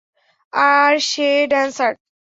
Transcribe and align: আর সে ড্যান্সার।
আর 0.53 0.93
সে 1.09 1.29
ড্যান্সার। 1.51 1.93